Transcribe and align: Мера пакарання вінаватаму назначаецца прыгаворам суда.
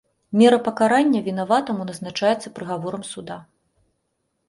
Мера 0.41 0.57
пакарання 0.67 1.21
вінаватаму 1.27 1.87
назначаецца 1.91 2.53
прыгаворам 2.59 3.09
суда. 3.13 3.41